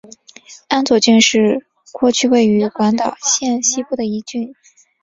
[0.67, 4.55] 安佐郡是过去位于广岛县西部的一郡。